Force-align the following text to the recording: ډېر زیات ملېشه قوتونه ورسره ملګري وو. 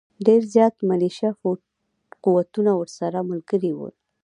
ډېر 0.25 0.41
زیات 0.53 0.75
ملېشه 0.89 1.29
قوتونه 2.23 2.71
ورسره 2.79 3.19
ملګري 3.29 3.71
وو. 3.77 3.89